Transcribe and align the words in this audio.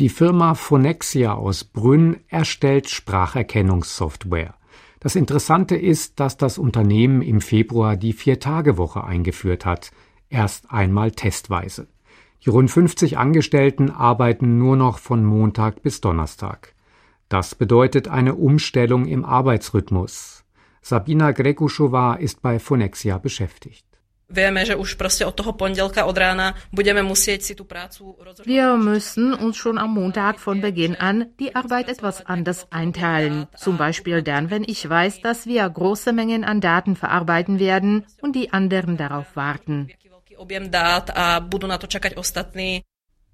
Die 0.00 0.08
Firma 0.08 0.54
Phonexia 0.54 1.34
aus 1.34 1.62
Brünn 1.62 2.20
erstellt 2.28 2.88
Spracherkennungssoftware. 2.88 4.54
Das 4.98 5.14
Interessante 5.14 5.76
ist, 5.76 6.18
dass 6.20 6.38
das 6.38 6.56
Unternehmen 6.56 7.20
im 7.20 7.42
Februar 7.42 7.98
die 7.98 8.14
Vier-Tage-Woche 8.14 9.04
eingeführt 9.04 9.66
hat, 9.66 9.90
erst 10.30 10.72
einmal 10.72 11.10
testweise. 11.10 11.86
Die 12.42 12.48
rund 12.48 12.70
50 12.70 13.18
Angestellten 13.18 13.90
arbeiten 13.90 14.56
nur 14.56 14.74
noch 14.74 14.98
von 14.98 15.22
Montag 15.22 15.82
bis 15.82 16.00
Donnerstag. 16.00 16.74
Das 17.28 17.54
bedeutet 17.54 18.08
eine 18.08 18.36
Umstellung 18.36 19.04
im 19.04 19.26
Arbeitsrhythmus. 19.26 20.46
Sabina 20.80 21.32
Grekuschowa 21.32 22.14
ist 22.14 22.40
bei 22.40 22.58
Phonexia 22.58 23.18
beschäftigt. 23.18 23.84
Wir 28.44 28.76
müssen 28.76 29.34
uns 29.34 29.56
schon 29.56 29.76
am 29.78 29.94
Montag 29.94 30.38
von 30.38 30.60
Beginn 30.60 30.94
an 30.94 31.26
die 31.40 31.56
Arbeit 31.56 31.88
etwas 31.88 32.24
anders 32.24 32.70
einteilen. 32.70 33.48
Zum 33.56 33.76
Beispiel 33.76 34.22
dann, 34.22 34.50
wenn 34.50 34.62
ich 34.62 34.88
weiß, 34.88 35.20
dass 35.22 35.46
wir 35.46 35.68
große 35.68 36.12
Mengen 36.12 36.44
an 36.44 36.60
Daten 36.60 36.94
verarbeiten 36.94 37.58
werden 37.58 38.06
und 38.22 38.36
die 38.36 38.52
anderen 38.52 38.96
darauf 38.96 39.34
warten. 39.34 39.88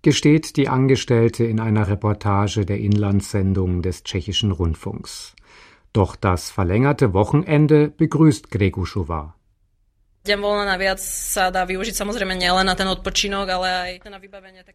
Gesteht 0.00 0.56
die 0.56 0.68
Angestellte 0.68 1.44
in 1.44 1.60
einer 1.60 1.88
Reportage 1.88 2.64
der 2.64 2.78
Inlandssendung 2.78 3.82
des 3.82 4.04
tschechischen 4.04 4.52
Rundfunks. 4.52 5.34
Doch 5.92 6.16
das 6.16 6.50
verlängerte 6.50 7.12
Wochenende 7.12 7.88
begrüßt 7.88 8.50
Gregušová. 10.36 10.96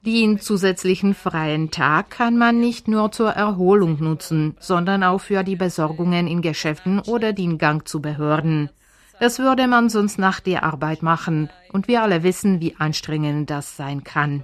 Den 0.06 0.40
zusätzlichen 0.40 1.14
freien 1.14 1.72
Tag 1.72 2.10
kann 2.10 2.38
man 2.38 2.60
nicht 2.60 2.88
nur 2.88 3.12
zur 3.12 3.32
Erholung 3.32 4.00
nutzen, 4.00 4.56
sondern 4.60 5.04
auch 5.04 5.22
für 5.22 5.44
die 5.44 5.56
Besorgungen 5.56 6.28
in 6.28 6.42
Geschäften 6.42 7.00
oder 7.00 7.34
den 7.34 7.58
Gang 7.58 7.88
zu 7.88 8.02
Behörden. 8.02 8.70
Das 9.20 9.40
würde 9.40 9.68
man 9.68 9.90
sonst 9.90 10.18
nach 10.20 10.40
der 10.40 10.64
Arbeit 10.64 11.02
machen 11.02 11.50
und 11.72 11.88
wir 11.88 12.02
alle 12.02 12.24
wissen, 12.24 12.60
wie 12.60 12.76
anstrengend 12.78 13.50
das 13.50 13.78
sein 13.78 14.04
kann. 14.04 14.44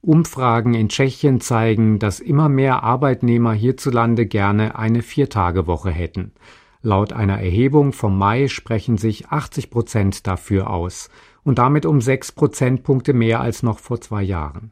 Umfragen 0.00 0.74
in 0.74 0.88
Tschechien 0.88 1.40
zeigen, 1.40 1.98
dass 1.98 2.20
immer 2.20 2.48
mehr 2.48 2.82
Arbeitnehmer 2.82 3.52
hierzulande 3.52 4.26
gerne 4.26 4.78
eine 4.78 5.02
Viertagewoche 5.02 5.90
hätten. 5.90 6.32
Laut 6.82 7.12
einer 7.12 7.40
Erhebung 7.40 7.92
vom 7.92 8.16
Mai 8.16 8.48
sprechen 8.48 8.98
sich 8.98 9.28
80 9.28 9.70
Prozent 9.70 10.26
dafür 10.26 10.70
aus 10.70 11.08
und 11.42 11.58
damit 11.58 11.86
um 11.86 12.00
sechs 12.00 12.30
Prozentpunkte 12.30 13.12
mehr 13.12 13.40
als 13.40 13.62
noch 13.62 13.80
vor 13.80 14.00
zwei 14.00 14.22
Jahren. 14.22 14.70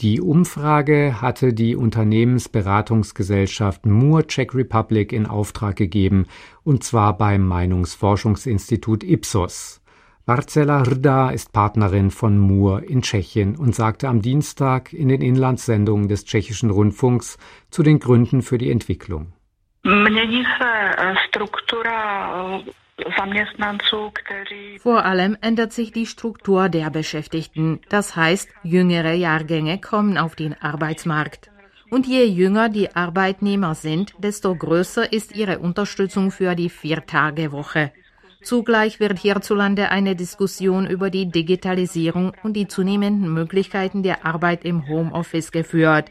Die 0.00 0.20
Umfrage 0.20 1.20
hatte 1.20 1.52
die 1.52 1.74
Unternehmensberatungsgesellschaft 1.74 3.84
Moore 3.84 4.28
Czech 4.28 4.54
Republic 4.54 5.12
in 5.12 5.26
Auftrag 5.26 5.74
gegeben, 5.74 6.26
und 6.62 6.84
zwar 6.84 7.18
beim 7.18 7.44
Meinungsforschungsinstitut 7.46 9.02
Ipsos. 9.02 9.80
Marcela 10.24 10.82
Rda 10.82 11.30
ist 11.30 11.52
Partnerin 11.52 12.12
von 12.12 12.38
Moore 12.38 12.84
in 12.84 13.02
Tschechien 13.02 13.56
und 13.56 13.74
sagte 13.74 14.06
am 14.08 14.22
Dienstag 14.22 14.92
in 14.92 15.08
den 15.08 15.20
Inlandssendungen 15.20 16.06
des 16.06 16.24
tschechischen 16.24 16.70
Rundfunks 16.70 17.36
zu 17.70 17.82
den 17.82 17.98
Gründen 17.98 18.42
für 18.42 18.58
die 18.58 18.70
Entwicklung. 18.70 19.32
E, 19.88 19.94
Vor 24.80 25.04
allem 25.04 25.38
ändert 25.40 25.72
sich 25.72 25.92
die 25.92 26.04
Struktur 26.04 26.68
der 26.68 26.90
Beschäftigten. 26.90 27.80
Das 27.88 28.14
heißt, 28.14 28.50
jüngere 28.62 29.14
Jahrgänge 29.14 29.80
kommen 29.80 30.18
auf 30.18 30.36
den 30.36 30.60
Arbeitsmarkt. 30.60 31.50
Und 31.88 32.06
je 32.06 32.24
jünger 32.24 32.68
die 32.68 32.94
Arbeitnehmer 32.94 33.74
sind, 33.74 34.12
desto 34.18 34.54
größer 34.54 35.10
ist 35.10 35.34
ihre 35.34 35.58
Unterstützung 35.58 36.30
für 36.32 36.54
die 36.54 36.68
Viertagewoche. 36.68 37.90
Zugleich 38.42 39.00
wird 39.00 39.18
hierzulande 39.18 39.88
eine 39.88 40.14
Diskussion 40.14 40.86
über 40.86 41.08
die 41.08 41.30
Digitalisierung 41.30 42.34
und 42.42 42.52
die 42.52 42.68
zunehmenden 42.68 43.32
Möglichkeiten 43.32 44.02
der 44.02 44.26
Arbeit 44.26 44.66
im 44.66 44.86
Homeoffice 44.86 45.50
geführt. 45.50 46.10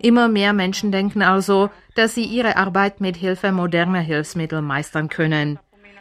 Immer 0.00 0.28
mehr 0.28 0.52
Menschen 0.52 0.92
denken 0.92 1.22
also, 1.22 1.70
dass 1.94 2.14
sie 2.14 2.24
ihre 2.24 2.56
Arbeit 2.56 3.00
mit 3.00 3.16
Hilfe 3.16 3.52
moderner 3.52 4.00
Hilfsmittel 4.00 4.62
meistern 4.62 5.08
können. 5.08 5.58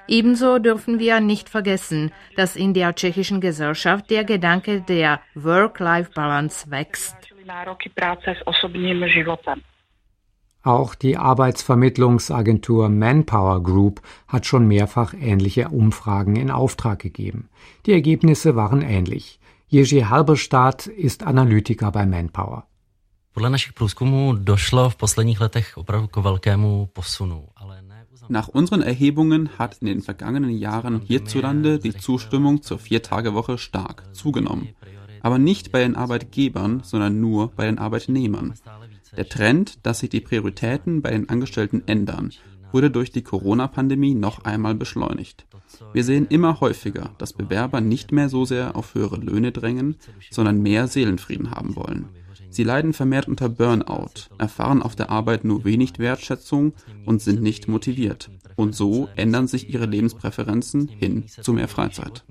Ebenso 0.08 0.60
dürfen 0.60 1.00
wir 1.00 1.22
nicht 1.22 1.50
vergessen, 1.50 2.12
dass 2.36 2.56
in 2.56 2.74
der 2.74 2.94
tschechischen 2.94 3.40
Gesellschaft 3.40 4.10
der 4.10 4.26
Gedanke 4.26 4.82
der 4.82 5.22
Work-Life-Balance 5.36 6.70
wächst. 6.70 7.16
Auch 10.66 10.96
die 10.96 11.18
Arbeitsvermittlungsagentur 11.18 12.90
Manpower 12.90 13.64
Group 13.64 14.02
hat 14.28 14.46
schon 14.46 14.68
mehrfach 14.68 15.14
ähnliche 15.14 15.70
Umfragen 15.70 16.36
in 16.38 16.52
Auftrag 16.52 17.00
gegeben. 17.00 17.50
Die 17.86 17.92
Ergebnisse 17.92 18.56
waren 18.56 18.82
ähnlich. 18.82 19.40
Jerzy 19.68 20.02
Halberstadt 20.02 20.88
ist 20.88 21.24
Analytiker 21.24 21.92
bei 21.92 22.06
Manpower. 22.06 22.66
Podle 23.34 23.50
našich 23.50 23.74
průzkumů 23.74 24.34
došlo 24.34 24.90
v 24.90 24.96
posledních 24.96 25.42
letech 25.42 25.78
opravdu 25.78 26.08
k 26.08 26.18
velkému 26.18 26.88
posunu. 26.94 27.46
Nach 28.30 28.50
unseren 28.54 28.84
Erhebungen 28.84 29.50
hat 29.58 29.78
in 29.82 29.88
den 29.88 30.02
vergangenen 30.02 30.50
Jahren 30.50 31.02
hierzulande 31.08 31.80
die 31.80 31.94
Zustimmung 31.94 32.62
zur 32.62 32.78
Viertagewoche 32.78 33.58
stark 33.58 34.04
zugenommen. 34.12 34.68
Aber 35.22 35.38
nicht 35.38 35.72
bei 35.72 35.80
den 35.80 35.96
Arbeitgebern, 35.96 36.82
sondern 36.84 37.20
nur 37.20 37.48
bei 37.48 37.66
den 37.66 37.80
Arbeitnehmern. 37.80 38.54
Der 39.18 39.30
Trend, 39.30 39.86
dass 39.86 40.00
sich 40.00 40.10
die 40.10 40.22
Prioritäten 40.22 41.02
bei 41.02 41.12
den 41.12 41.30
Angestellten 41.30 41.84
ändern, 41.88 42.32
wurde 42.72 42.92
durch 42.92 43.12
die 43.12 43.24
Corona-Pandemie 43.24 44.14
noch 44.14 44.44
einmal 44.44 44.76
beschleunigt. 44.76 45.46
Wir 45.92 46.04
sehen 46.04 46.28
immer 46.30 46.60
häufiger, 46.60 47.12
dass 47.18 47.34
Bewerber 47.34 47.82
nicht 47.82 48.12
mehr 48.12 48.30
so 48.30 48.46
sehr 48.46 48.76
auf 48.76 48.94
höhere 48.94 49.18
Löhne 49.18 49.52
drängen, 49.52 49.96
sondern 50.30 50.62
mehr 50.62 50.88
Seelenfrieden 50.88 51.52
haben 51.52 51.76
wollen. 51.76 52.10
Sie 52.50 52.64
leiden 52.64 52.94
vermehrt 52.94 53.28
unter 53.28 53.50
Burnout, 53.50 54.30
erfahren 54.38 54.82
auf 54.82 54.96
der 54.96 55.10
Arbeit 55.10 55.44
nur 55.44 55.64
wenig 55.66 56.00
Wertschätzung 56.00 56.74
und 57.06 57.22
sind 57.22 57.42
nicht 57.42 57.68
motiviert. 57.68 58.30
Und 58.56 58.76
so 58.76 59.10
ändern 59.16 59.48
sich 59.48 59.70
ihre 59.70 59.86
Lebenspräferenzen 59.86 60.88
hin 60.88 61.28
zu 61.28 61.54
mehr 61.54 61.68
Freizeit. 61.68 62.24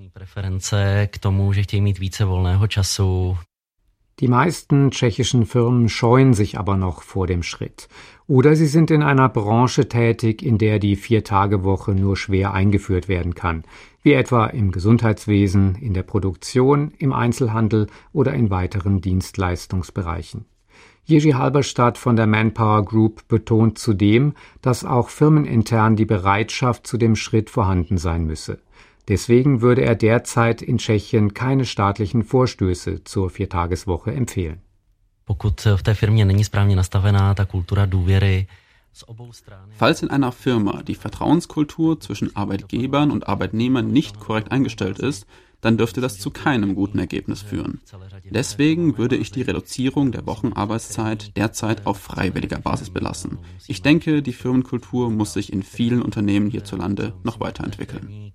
Die 4.22 4.28
meisten 4.28 4.92
tschechischen 4.92 5.46
Firmen 5.46 5.88
scheuen 5.88 6.32
sich 6.32 6.56
aber 6.56 6.76
noch 6.76 7.02
vor 7.02 7.26
dem 7.26 7.42
Schritt. 7.42 7.88
Oder 8.28 8.54
sie 8.54 8.68
sind 8.68 8.92
in 8.92 9.02
einer 9.02 9.28
Branche 9.28 9.88
tätig, 9.88 10.44
in 10.44 10.58
der 10.58 10.78
die 10.78 10.94
Vier-Tage-Woche 10.94 11.90
nur 11.90 12.16
schwer 12.16 12.54
eingeführt 12.54 13.08
werden 13.08 13.34
kann, 13.34 13.64
wie 14.04 14.12
etwa 14.12 14.46
im 14.46 14.70
Gesundheitswesen, 14.70 15.74
in 15.74 15.92
der 15.92 16.04
Produktion, 16.04 16.92
im 16.98 17.12
Einzelhandel 17.12 17.88
oder 18.12 18.32
in 18.32 18.48
weiteren 18.48 19.00
Dienstleistungsbereichen. 19.00 20.44
Jerzy 21.04 21.32
Halberstadt 21.32 21.98
von 21.98 22.14
der 22.14 22.28
Manpower 22.28 22.84
Group 22.84 23.26
betont 23.26 23.76
zudem, 23.76 24.34
dass 24.60 24.84
auch 24.84 25.08
firmenintern 25.08 25.96
die 25.96 26.04
Bereitschaft 26.04 26.86
zu 26.86 26.96
dem 26.96 27.16
Schritt 27.16 27.50
vorhanden 27.50 27.98
sein 27.98 28.24
müsse. 28.24 28.60
Deswegen 29.08 29.60
würde 29.60 29.82
er 29.82 29.96
derzeit 29.96 30.62
in 30.62 30.78
Tschechien 30.78 31.34
keine 31.34 31.64
staatlichen 31.64 32.22
Vorstöße 32.22 33.04
zur 33.04 33.30
Viertageswoche 33.30 34.12
empfehlen. 34.12 34.62
Falls 39.70 40.02
in 40.02 40.10
einer 40.10 40.32
Firma 40.32 40.82
die 40.82 40.94
Vertrauenskultur 40.94 41.98
zwischen 42.00 42.36
Arbeitgebern 42.36 43.10
und 43.10 43.26
Arbeitnehmern 43.26 43.88
nicht 43.88 44.20
korrekt 44.20 44.52
eingestellt 44.52 44.98
ist, 44.98 45.26
dann 45.62 45.78
dürfte 45.78 46.02
das 46.02 46.18
zu 46.18 46.30
keinem 46.30 46.74
guten 46.74 46.98
Ergebnis 46.98 47.40
führen. 47.40 47.80
Deswegen 48.30 48.98
würde 48.98 49.16
ich 49.16 49.30
die 49.30 49.42
Reduzierung 49.42 50.12
der 50.12 50.26
Wochenarbeitszeit 50.26 51.34
derzeit 51.36 51.86
auf 51.86 51.98
freiwilliger 51.98 52.58
Basis 52.58 52.90
belassen. 52.90 53.38
Ich 53.68 53.80
denke, 53.80 54.22
die 54.22 54.32
Firmenkultur 54.34 55.10
muss 55.10 55.32
sich 55.32 55.52
in 55.52 55.62
vielen 55.62 56.02
Unternehmen 56.02 56.50
hierzulande 56.50 57.14
noch 57.22 57.40
weiterentwickeln. 57.40 58.32